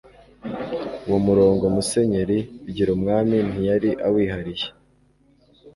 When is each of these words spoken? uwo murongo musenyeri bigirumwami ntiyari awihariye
uwo 1.07 1.19
murongo 1.27 1.63
musenyeri 1.75 2.37
bigirumwami 2.63 3.37
ntiyari 3.49 3.89
awihariye 4.05 4.67